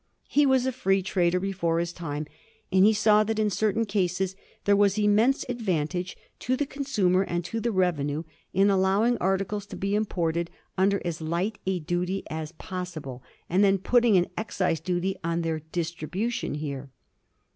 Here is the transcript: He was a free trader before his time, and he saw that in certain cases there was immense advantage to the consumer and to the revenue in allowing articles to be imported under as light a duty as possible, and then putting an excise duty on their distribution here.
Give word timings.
He 0.27 0.47
was 0.47 0.65
a 0.65 0.71
free 0.71 1.03
trader 1.03 1.39
before 1.39 1.77
his 1.77 1.93
time, 1.93 2.25
and 2.71 2.83
he 2.83 2.91
saw 2.91 3.23
that 3.23 3.37
in 3.37 3.51
certain 3.51 3.85
cases 3.85 4.35
there 4.65 4.75
was 4.75 4.97
immense 4.97 5.45
advantage 5.47 6.17
to 6.39 6.57
the 6.57 6.65
consumer 6.65 7.21
and 7.21 7.45
to 7.45 7.59
the 7.59 7.71
revenue 7.71 8.23
in 8.51 8.71
allowing 8.71 9.15
articles 9.19 9.67
to 9.67 9.75
be 9.77 9.93
imported 9.93 10.49
under 10.75 11.03
as 11.05 11.21
light 11.21 11.59
a 11.67 11.77
duty 11.77 12.23
as 12.31 12.51
possible, 12.53 13.21
and 13.47 13.63
then 13.63 13.77
putting 13.77 14.17
an 14.17 14.25
excise 14.35 14.79
duty 14.79 15.17
on 15.23 15.43
their 15.43 15.59
distribution 15.71 16.55
here. 16.55 16.89